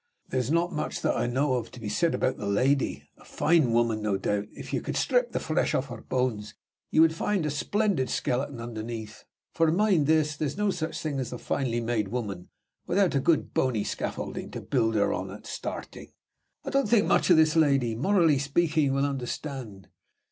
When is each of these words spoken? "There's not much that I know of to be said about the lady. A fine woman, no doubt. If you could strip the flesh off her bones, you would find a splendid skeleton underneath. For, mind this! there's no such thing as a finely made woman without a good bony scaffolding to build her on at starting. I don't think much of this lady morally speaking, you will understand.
"There's 0.29 0.49
not 0.49 0.73
much 0.73 1.01
that 1.01 1.15
I 1.15 1.27
know 1.27 1.53
of 1.53 1.69
to 1.73 1.79
be 1.79 1.87
said 1.87 2.15
about 2.15 2.37
the 2.37 2.47
lady. 2.47 3.07
A 3.19 3.23
fine 3.23 3.71
woman, 3.71 4.01
no 4.01 4.17
doubt. 4.17 4.47
If 4.51 4.73
you 4.73 4.81
could 4.81 4.97
strip 4.97 5.31
the 5.31 5.39
flesh 5.39 5.75
off 5.75 5.89
her 5.89 6.01
bones, 6.01 6.55
you 6.89 7.01
would 7.01 7.13
find 7.13 7.45
a 7.45 7.51
splendid 7.51 8.09
skeleton 8.09 8.59
underneath. 8.59 9.25
For, 9.53 9.69
mind 9.71 10.07
this! 10.07 10.35
there's 10.35 10.57
no 10.57 10.71
such 10.71 10.99
thing 10.99 11.19
as 11.19 11.31
a 11.31 11.37
finely 11.37 11.81
made 11.81 12.07
woman 12.07 12.49
without 12.87 13.13
a 13.13 13.19
good 13.19 13.53
bony 13.53 13.83
scaffolding 13.83 14.49
to 14.53 14.61
build 14.61 14.95
her 14.95 15.13
on 15.13 15.29
at 15.29 15.45
starting. 15.45 16.13
I 16.65 16.71
don't 16.71 16.89
think 16.89 17.05
much 17.05 17.29
of 17.29 17.37
this 17.37 17.55
lady 17.55 17.93
morally 17.93 18.39
speaking, 18.39 18.85
you 18.85 18.93
will 18.93 19.05
understand. 19.05 19.87